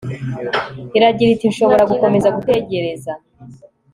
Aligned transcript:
iragira 0.97 1.29
iti 1.31 1.45
nshobora 1.51 1.83
gukomeza 1.91 2.33
gutegereza 2.35 3.11